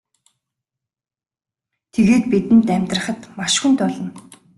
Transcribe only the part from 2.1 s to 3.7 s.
бидэнд амьдрахад маш